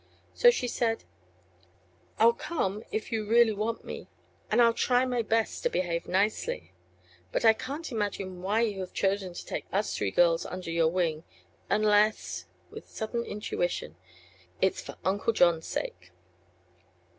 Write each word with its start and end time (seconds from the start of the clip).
So 0.33 0.49
she 0.49 0.67
said: 0.67 1.03
"I'll 2.17 2.33
come, 2.33 2.83
if 2.91 3.11
you 3.11 3.23
really 3.29 3.53
want 3.53 3.85
me; 3.85 4.07
and 4.49 4.59
I'll 4.59 4.73
try 4.73 5.05
my 5.05 5.21
best 5.21 5.61
to 5.61 5.69
behave 5.69 6.07
nicely. 6.07 6.73
But 7.31 7.45
I 7.45 7.53
can't 7.53 7.91
imagine 7.91 8.41
why 8.41 8.61
you 8.61 8.79
have 8.79 8.93
chosen 8.95 9.35
to 9.35 9.45
take 9.45 9.67
us 9.71 9.95
three 9.95 10.09
girls 10.09 10.43
under 10.43 10.71
your 10.71 10.87
wing; 10.87 11.23
unless" 11.69 12.47
with 12.71 12.89
sudden 12.89 13.23
intuition, 13.23 13.95
"it's 14.59 14.81
for 14.81 14.97
Uncle 15.05 15.33
John's 15.33 15.67
sake." 15.67 16.11